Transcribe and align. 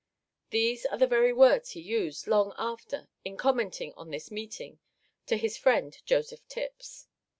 These 0.49 0.87
are 0.87 0.97
the 0.97 1.05
very 1.05 1.31
words 1.31 1.69
he 1.73 1.79
used, 1.79 2.25
long 2.25 2.55
after, 2.57 3.07
in 3.23 3.37
commenting 3.37 3.93
on 3.93 4.09
this 4.09 4.31
meeting 4.31 4.79
to 5.27 5.37
his 5.37 5.57
friend 5.57 5.95
Joseph 6.07 6.41
Tipps. 6.47 7.05